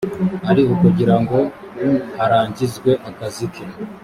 [0.49, 1.39] ari ukugira ngo
[2.17, 3.63] harangizwe akazi ke